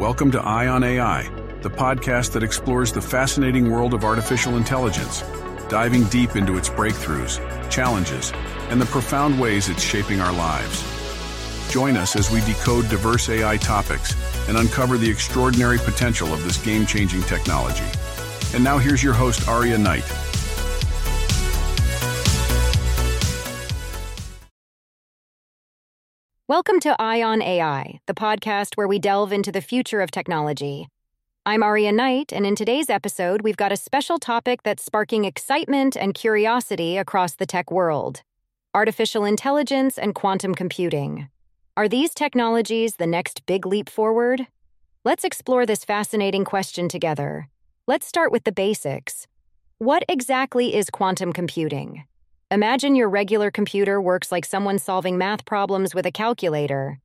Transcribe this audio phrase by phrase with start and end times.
[0.00, 1.24] Welcome to Eye on AI,
[1.60, 5.20] the podcast that explores the fascinating world of artificial intelligence,
[5.68, 7.38] diving deep into its breakthroughs,
[7.70, 8.32] challenges,
[8.70, 10.82] and the profound ways it's shaping our lives.
[11.70, 14.16] Join us as we decode diverse AI topics
[14.48, 17.84] and uncover the extraordinary potential of this game changing technology.
[18.54, 20.10] And now here's your host, Aria Knight.
[26.50, 30.88] Welcome to Eye on AI, the podcast where we delve into the future of technology.
[31.46, 35.96] I'm Aria Knight, and in today's episode, we've got a special topic that's sparking excitement
[35.96, 38.22] and curiosity across the tech world
[38.74, 41.28] artificial intelligence and quantum computing.
[41.76, 44.48] Are these technologies the next big leap forward?
[45.04, 47.48] Let's explore this fascinating question together.
[47.86, 49.28] Let's start with the basics.
[49.78, 52.06] What exactly is quantum computing?
[52.52, 56.98] Imagine your regular computer works like someone solving math problems with a calculator.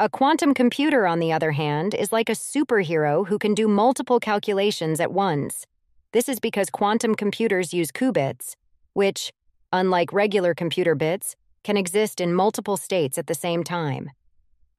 [0.00, 4.18] A quantum computer, on the other hand, is like a superhero who can do multiple
[4.18, 5.66] calculations at once.
[6.10, 8.56] This is because quantum computers use qubits,
[8.94, 9.30] which,
[9.72, 14.10] unlike regular computer bits, can exist in multiple states at the same time.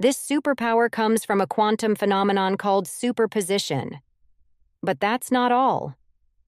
[0.01, 4.01] This superpower comes from a quantum phenomenon called superposition.
[4.83, 5.95] But that's not all.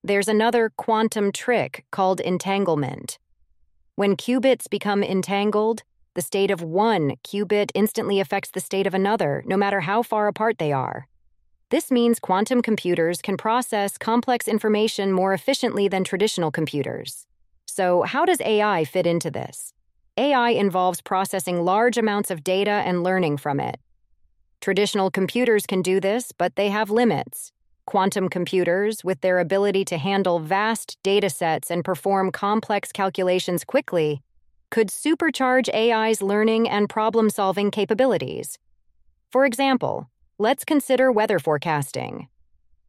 [0.04, 3.18] There's another quantum trick called entanglement.
[3.94, 5.82] When qubits become entangled,
[6.14, 10.28] the state of one qubit instantly affects the state of another, no matter how far
[10.28, 11.06] apart they are.
[11.68, 17.26] This means quantum computers can process complex information more efficiently than traditional computers.
[17.66, 19.74] So, how does AI fit into this?
[20.16, 23.78] AI involves processing large amounts of data and learning from it.
[24.62, 27.52] Traditional computers can do this, but they have limits.
[27.86, 34.22] Quantum computers, with their ability to handle vast data sets and perform complex calculations quickly,
[34.70, 38.56] could supercharge AI's learning and problem solving capabilities.
[39.30, 42.28] For example, let's consider weather forecasting.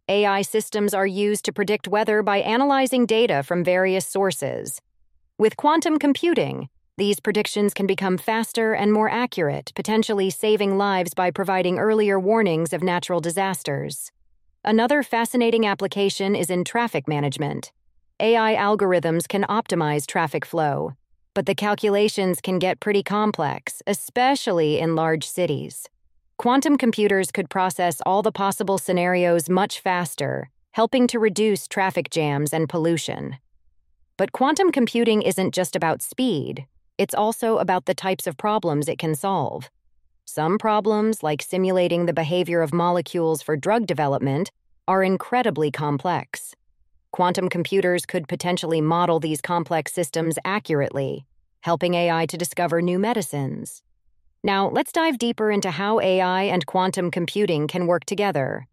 [0.07, 4.79] AI systems are used to predict weather by analyzing data from various sources.
[5.39, 11.31] With quantum computing, these predictions can become faster and more accurate, potentially saving lives by
[11.31, 14.11] providing earlier warnings of natural disasters.
[14.65, 17.73] Another fascinating application is in traffic management.
[18.21, 20.93] AI algorithms can optimize traffic flow,
[21.33, 25.89] but the calculations can get pretty complex, especially in large cities.
[26.37, 32.53] Quantum computers could process all the possible scenarios much faster, helping to reduce traffic jams
[32.53, 33.35] and pollution.
[34.17, 38.97] But quantum computing isn't just about speed, it's also about the types of problems it
[38.97, 39.69] can solve.
[40.25, 44.51] Some problems, like simulating the behavior of molecules for drug development,
[44.87, 46.55] are incredibly complex.
[47.11, 51.25] Quantum computers could potentially model these complex systems accurately,
[51.61, 53.83] helping AI to discover new medicines.
[54.43, 58.67] Now, let's dive deeper into how AI and quantum computing can work together.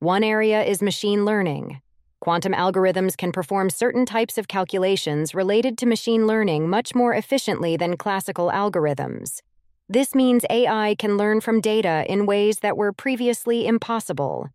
[0.00, 1.80] One area is machine learning.
[2.20, 7.76] Quantum algorithms can perform certain types of calculations related to machine learning much more efficiently
[7.76, 9.40] than classical algorithms.
[9.88, 14.48] This means AI can learn from data in ways that were previously impossible.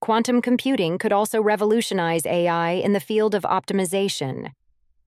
[0.00, 4.52] Quantum computing could also revolutionize AI in the field of optimization.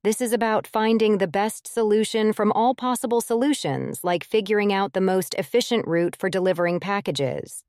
[0.04, 5.02] This is about finding the best solution from all possible solutions, like figuring out the
[5.02, 7.64] most efficient route for delivering packages.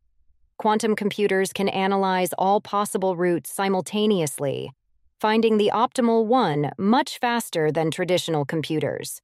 [0.58, 4.72] Quantum computers can analyze all possible routes simultaneously,
[5.18, 9.22] finding the optimal one much faster than traditional computers.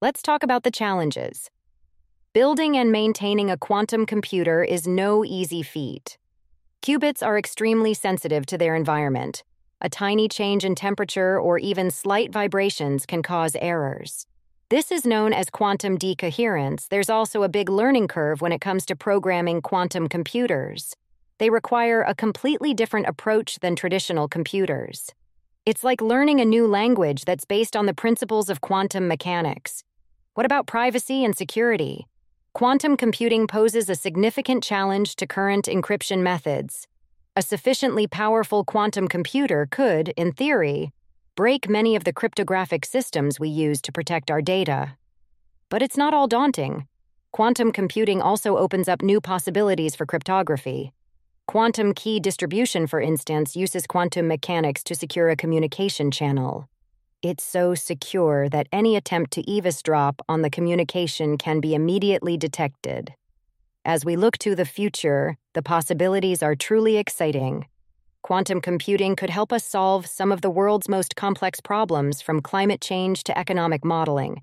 [0.00, 1.50] Let's talk about the challenges.
[2.34, 6.16] Building and maintaining a quantum computer is no easy feat.
[6.80, 9.44] Qubits are extremely sensitive to their environment.
[9.82, 14.26] A tiny change in temperature or even slight vibrations can cause errors.
[14.70, 16.88] This is known as quantum decoherence.
[16.88, 20.96] There's also a big learning curve when it comes to programming quantum computers.
[21.36, 25.10] They require a completely different approach than traditional computers.
[25.66, 29.84] It's like learning a new language that's based on the principles of quantum mechanics.
[30.32, 32.06] What about privacy and security?
[32.54, 36.86] Quantum computing poses a significant challenge to current encryption methods.
[37.34, 40.92] A sufficiently powerful quantum computer could, in theory,
[41.34, 44.98] break many of the cryptographic systems we use to protect our data.
[45.70, 46.86] But it's not all daunting.
[47.32, 50.92] Quantum computing also opens up new possibilities for cryptography.
[51.46, 56.68] Quantum key distribution, for instance, uses quantum mechanics to secure a communication channel.
[57.22, 63.14] It's so secure that any attempt to eavesdrop on the communication can be immediately detected.
[63.84, 67.66] As we look to the future, the possibilities are truly exciting.
[68.22, 72.80] Quantum computing could help us solve some of the world's most complex problems, from climate
[72.80, 74.42] change to economic modeling.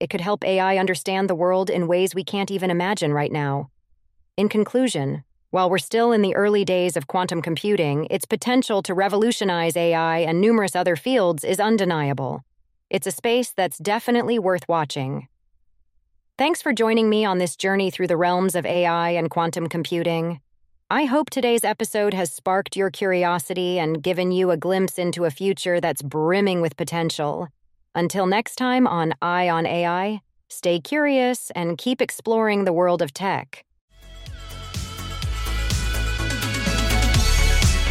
[0.00, 3.70] It could help AI understand the world in ways we can't even imagine right now.
[4.36, 5.22] In conclusion,
[5.56, 10.18] While we're still in the early days of quantum computing, its potential to revolutionize AI
[10.18, 12.44] and numerous other fields is undeniable.
[12.90, 15.28] It's a space that's definitely worth watching.
[16.36, 20.42] Thanks for joining me on this journey through the realms of AI and quantum computing.
[20.90, 25.30] I hope today's episode has sparked your curiosity and given you a glimpse into a
[25.30, 27.48] future that's brimming with potential.
[27.94, 30.20] Until next time on Eye on AI,
[30.50, 33.65] stay curious and keep exploring the world of tech.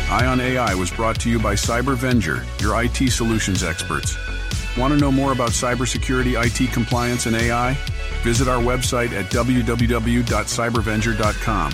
[0.09, 4.15] Eye on AI was brought to you by CyberVenger, your IT solutions experts.
[4.77, 7.73] Want to know more about cybersecurity, IT compliance, and AI?
[8.21, 11.71] Visit our website at www.cybervenger.com.